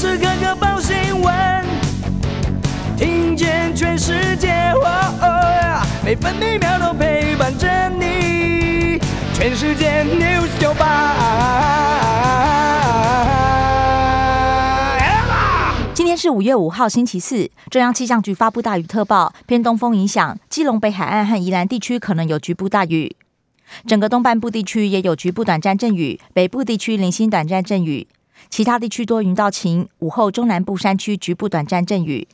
[0.00, 1.62] 时刻刻报新闻，
[2.96, 4.72] 听见全世界，
[6.02, 8.98] 每分每秒都陪伴着你。
[9.34, 11.14] 全世界 news 九八。
[15.92, 17.50] 今天是五月五号，星期四。
[17.68, 23.14] 中央气象局发布大雨特报，偏东风影响，基隆北海岸和宜兰地区可能有局部大雨。
[23.86, 28.08] 整个东半部地区也有局部短暂阵雨，北部地区零星短暂阵雨，
[28.48, 29.88] 其他地区多云到晴。
[29.98, 32.26] 午后中南部山区局部短暂阵雨，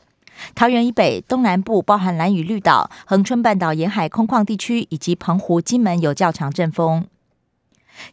[0.54, 7.06] 桃园以北、东南部包含蓝屿绿岛、恒春半岛沿海空旷地区以及澎湖、金门有较强阵风。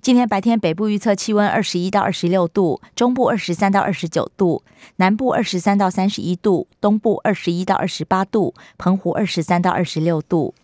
[0.02, 4.64] 今天白天北部预测气温二十一到二十六度，中部二十三到二十九度，
[4.96, 10.56] 南部二十三到三十一度，东部二十一到二十八度，澎湖二十三到二十六度。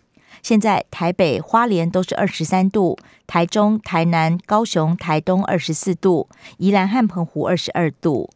[0.42, 8.30] 现在台北、花莲都是二十三度，台中、台南、高雄、台东二十四度，宜兰和澎湖二十二度。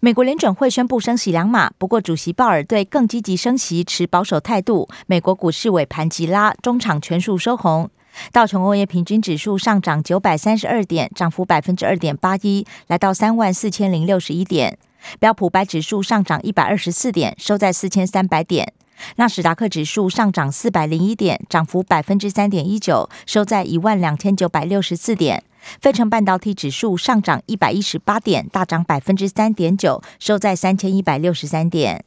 [0.00, 4.86] 美国联准会宣布升息两码，不过主席鲍尔对更积极升息持保守态度。
[5.06, 7.88] 美国股市尾盘急拉，中场全数收红，
[8.30, 14.76] 道琼工业平均指数上涨九百三十二点，涨幅百分之二点八一，来到三万四千零六十一点。
[15.18, 18.74] 标普白指数上涨一百二十四点，收在四千三百点。
[19.16, 25.44] 纳斯达克指数上涨四百零一点，涨幅百分之三点一九，收在一万两千九百六十四点。
[25.80, 32.04] 费城半导体指数上涨一百一十八点，大涨百分之三点九，收在三千一百六十三点。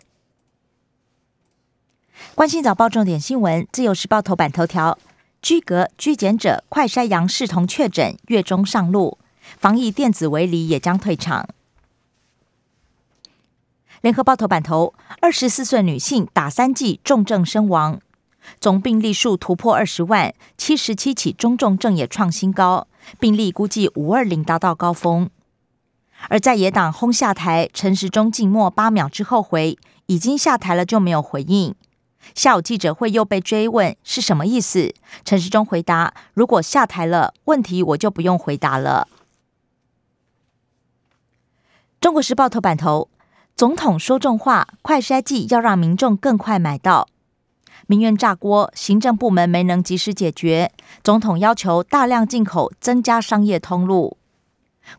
[2.35, 4.97] 关心早报重点新闻，自由时报头版头条：
[5.41, 9.17] 居隔居检者快筛阳视同确诊，月中上路，
[9.57, 11.49] 防疫电子围篱也将退场。
[14.07, 17.99] 联合报头版头：二十四岁女性打三剂重症身亡，
[18.57, 22.87] 总病例数突破二十万，七十七起中重症也创新高，
[23.19, 25.29] 病例估计五二零达到高峰。
[26.29, 31.75] 而在野党轰下台，陈时中静默八秒之后回：“已经下台了就没有回应。”
[32.33, 39.09] 下午记者会又被追问是什么意思，陈时中回答：“如果下台了，问题我就不用回答了。”
[41.99, 43.09] 中国时报头版头。
[43.57, 47.07] 总统说重话，快筛剂要让民众更快买到。
[47.87, 50.71] 民怨炸锅，行政部门没能及时解决。
[51.03, 54.15] 总统要求大量进口，增加商业通路。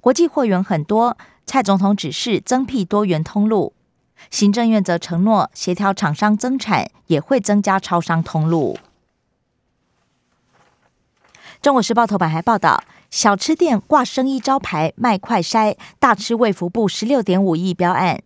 [0.01, 1.17] 国际货源很多，
[1.47, 3.75] 蔡总统指示增辟多元通路。
[4.29, 8.77] 行政院则承诺协调厂商增产，也会增加超商通路。
[11.63, 18.21] 中国时报头版还报道，小吃店挂生意招牌卖快筛，大吃卫福部十六点五亿标案。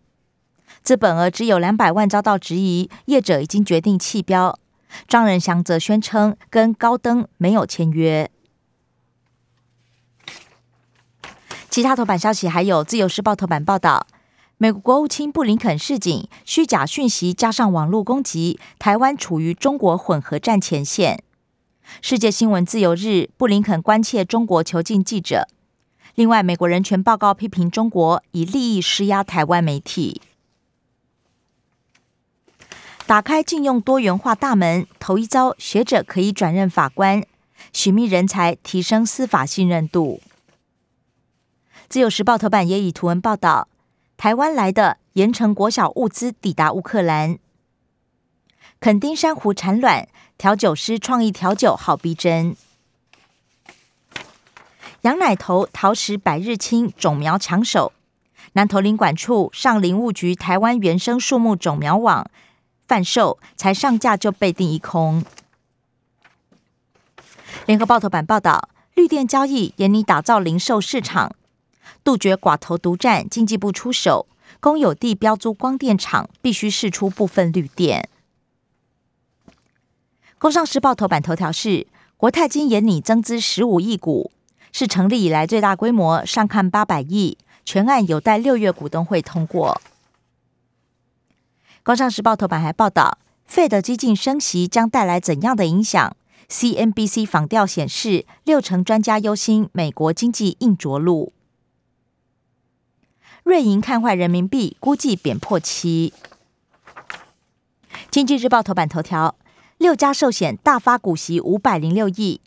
[0.83, 4.59] 资本额只有两百万，遭到质疑，业者已经决定弃标。
[5.07, 8.29] 张仁祥则宣称跟高登没有签约。
[11.69, 14.05] 其他头版消息还有《自由时报》头版报道，
[14.57, 21.23] 美国国务卿布林肯示警，虚假讯息加上网络攻击，台湾处于中国混合战前线。
[22.01, 25.47] 世界新闻自由日，布林肯关切中国囚禁记者。
[26.15, 30.21] 另外，美国人权报告批评中国以利益施压台湾媒体。
[33.05, 37.23] 打开禁用多元化大门，头一遭学者可以转任法官，
[37.73, 40.21] 寻觅人才，提升司法信任度。
[41.89, 43.67] 自由时报头版也以图文报道：
[44.15, 47.37] 台湾来的盐城国小物资抵达乌克兰，
[48.79, 52.55] 垦丁珊瑚产卵，调酒师创意调酒好逼真。
[55.01, 57.91] 羊奶头桃石百日青种苗抢手，
[58.53, 62.25] 南投林管处上林务局台湾原生树木种苗网。
[62.93, 65.25] 贩售才上架就被定一空。
[67.65, 71.35] 联合报头版报道，绿电交易严拟打造零售市场，
[72.03, 74.27] 杜绝寡头独占，经济部出手，
[74.59, 78.07] 公有地标租光电厂必须释出部分绿电。
[80.37, 84.29] 工商时报头版头条是国泰金严拟增资十五亿股，
[84.71, 89.81] 是成立以来最大规模，上看八百亿，全案有待六月股东会通过。
[91.83, 96.15] 《工商时报》头版还报道，费的激进升息将带来怎样的影响
[96.49, 101.33] ？CNBC 访调显示，六成专家忧心美国经济硬着陆。
[103.43, 106.13] 瑞银看坏人民币，估计贬破七。
[108.09, 109.35] 《经济日报》头版头条：
[109.77, 112.39] 六家寿险大发股息五百零六亿，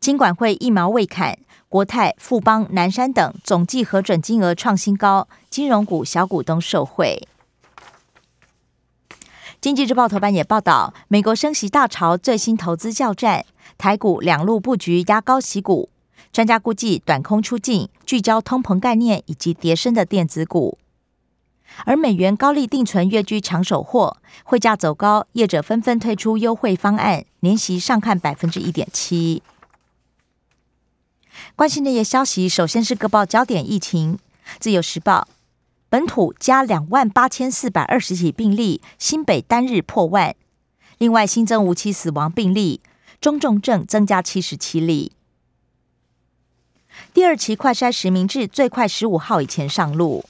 [0.00, 1.38] 金管会一毛未砍，
[1.68, 7.28] 国泰、富邦、南山等总计核准金额创新高，金融股小股东受惠。
[9.62, 13.46] 经济日报头版也报道，美国升息大潮最新投资教战，
[13.78, 15.88] 台股两路布局压高息股，
[16.32, 20.78] 专家估计，短空出尽，聚焦通膨概念以及叠升的电子股。
[21.84, 29.44] 而美元高利定存跃居抢手货，汇价走高，业者纷纷推出优惠方案，年息上看百分之一点七。
[31.54, 34.18] 关心那些消息，首先是各报焦点疫情。
[34.58, 35.28] 自由时报
[35.92, 40.34] 本土加两万八千四百二十起病例，新北单日破万。
[40.96, 42.80] 另外新增五起死亡病例，
[43.20, 45.12] 中重症增加七十七例。
[47.12, 50.24] 第二期快筛实名制最快十五号以前上路。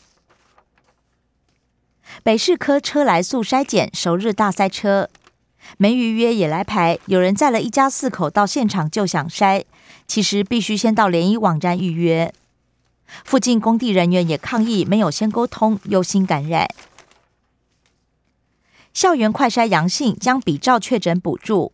[2.25, 5.09] 北市科车来速筛检首日大塞车，
[5.79, 6.99] 没预约也来排。
[7.06, 9.62] 有人载了一家四口到现场就想筛，
[10.09, 12.35] 其实必须先到联谊网站预约。
[13.25, 16.69] 附近工地人员也抗议没有先沟通，忧心感染。
[18.93, 21.73] 校园快筛阳性将比照确诊补助。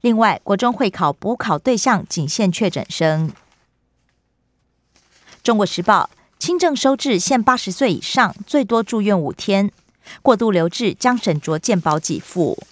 [0.00, 3.32] 另外，国中会考补考对象仅限确诊生。
[5.42, 6.10] 中国时报。
[6.38, 9.70] 轻症收治限八十岁以上，最多住院五天；
[10.20, 12.62] 过度留置将审酌健保给付。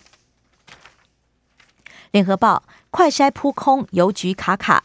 [2.11, 4.85] 联合报快筛扑空，邮局卡卡。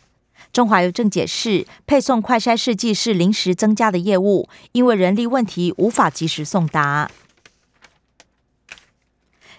[0.51, 7.09] 中华邮政解释，配送快筛试剂是临时增加的业务，因为人力问题无法及时送达。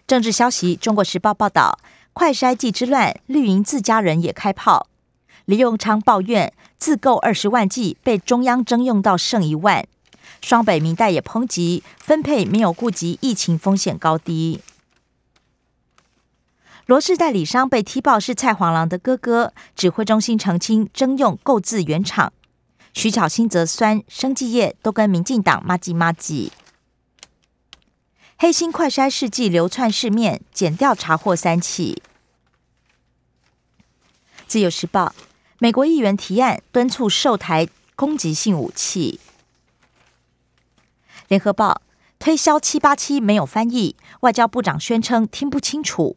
[0.07, 1.79] 政治消息，中国时报报道，
[2.13, 4.89] 快筛剂之乱，绿营自家人也开炮。
[5.45, 6.53] 李永昌抱怨。
[6.81, 9.87] 自购二十万剂被中央征用到剩一万，
[10.41, 14.63] 双北民代也抨击分配没有顾及疫情风险高低。
[16.91, 22.33] 罗氏代理商被踢爆是蔡黄郎的哥哥，指挥中心澄清征用购自原厂。
[22.93, 26.51] 徐巧芯则酸生技业都跟民进党妈鸡妈鸡。
[28.37, 32.03] 黑心快筛试剂流窜市面，检调查获三起。
[34.49, 35.15] 自由时报。
[35.61, 39.21] 美国议员提案敦促售台攻击性武器。
[41.29, 41.83] 联合报
[42.19, 46.17] 推销七八七没有翻译，外交部长宣称听不清楚。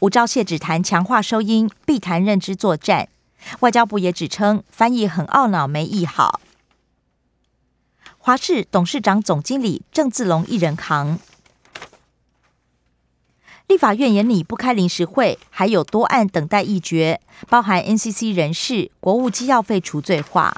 [0.00, 3.08] 吴钊燮只谈强化收音，必谈认知作战。
[3.60, 6.40] 外交部也指称翻译很懊恼没译好。
[8.18, 11.18] 华视董事长总经理郑自龙一人扛。
[13.66, 20.56] 立法院眼里不开临时会，还有多案等待议决，包含 NCC 人事、国务机要费除罪化。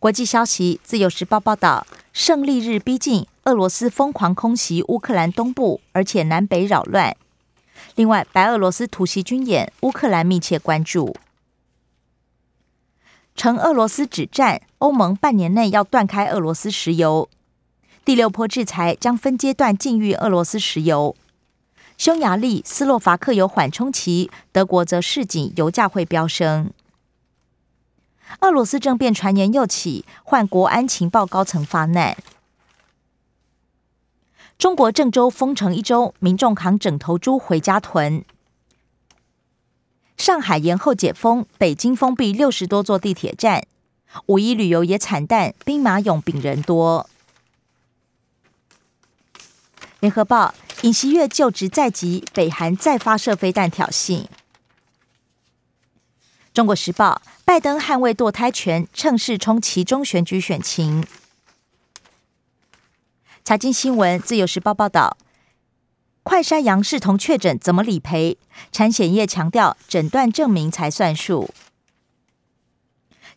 [0.00, 7.16] 国际消息，自由时报报道，胜利日逼近，俄罗斯疯狂空袭乌克兰东部，而且南北扰乱。
[7.96, 11.16] 另外，白俄罗斯突袭军演，乌克兰密切关注。
[13.34, 17.28] 称俄罗斯指战，欧盟半年内要断开俄罗斯石油。
[18.04, 21.16] 第六波制裁将分阶段禁运俄罗斯石油，
[21.96, 26.70] 匈牙利、斯洛伐克有缓冲期，德国则市井油价会飙升。
[28.40, 32.16] 俄罗斯政变传言又起，换国安情报高层发难。
[34.58, 38.24] 中国郑州封城一周，民众扛枕头猪回家囤。
[40.16, 43.64] 上海延后解封，北京封闭六十多座地铁站。
[44.26, 47.08] 五一旅游也惨淡，兵马俑病人多。
[50.00, 54.26] 联合报：尹锡悦就职在即，北韩再发射飞弹挑衅。
[56.58, 61.06] 中国时报：拜登捍卫堕胎权，趁势冲其中选举选情。
[63.44, 65.16] 财经新闻：自由时报报道，
[66.24, 68.38] 快筛阳视同确诊怎么理赔？
[68.72, 71.54] 产险业强调诊断证明才算数。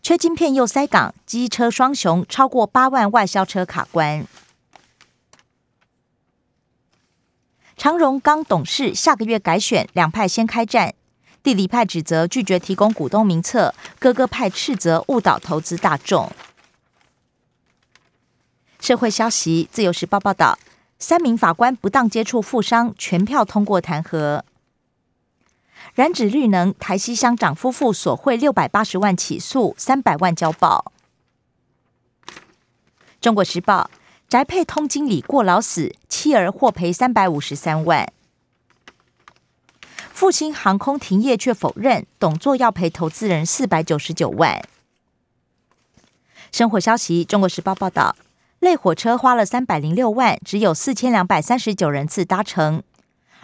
[0.02, 4.26] 缺晶片又塞港，机车双雄超过八万外销车卡关。
[7.78, 10.96] 长荣刚董事下个月改选，两派先开战。
[11.44, 16.32] 弟弟派指责拒绝提供股东名册，哥哥派斥责误导投资大众。
[18.80, 20.58] 社会消息：自由时报报道，
[21.00, 24.42] 三名法官不当接触富商，全票通过弹劾。
[25.96, 30.92] 染指绿能台西乡长夫妇索贿六百八十万起诉，三百万交保。
[33.20, 33.90] 中国时报。
[34.30, 38.14] 宅配通经理过劳死，妻儿获赔三百五十三万。
[40.22, 44.64] 复兴航空停业却否认，董座要赔投资人四百九十九万。
[46.52, 48.16] 生活消息：中国时报报道，
[48.60, 52.84] 类火车花了三百零六万，只有四千两百三十九人次搭乘。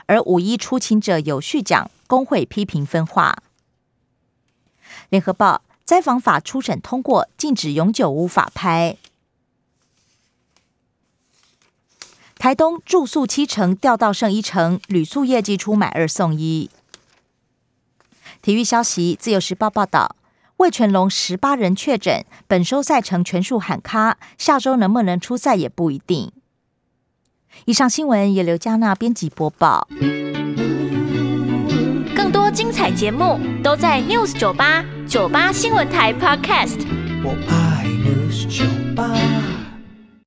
[0.05, 3.41] 而五一出勤者有序奖，工会批评分化。
[5.09, 8.97] 联合报：灾防法初审通过，禁止永久无法拍。
[12.47, 16.69] 台东住宿七成调到剩一成，旅宿业绩出买二送一。
[18.41, 20.15] 体育消息，《自由时报》报道，
[20.55, 26.31] 魏全龙十八人确诊，本周赛程全数喊卡，下周能不能出赛也不一定。
[27.65, 29.85] 以上新闻由刘嘉娜编辑播报。
[32.15, 36.87] 更多精彩节目都在 News 九八九八新闻台 Podcast。
[37.25, 38.63] 我爱 News 酒
[38.95, 39.13] 吧。